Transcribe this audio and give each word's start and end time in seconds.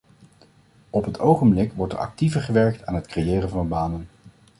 Op 0.89 1.05
het 1.05 1.19
ogenblik 1.19 1.73
wordt 1.73 1.93
er 1.93 1.99
actiever 1.99 2.41
gewerkt 2.41 2.85
aan 2.85 2.95
het 2.95 3.07
creëren 3.07 3.49
van 3.49 3.67
banen. 3.67 4.07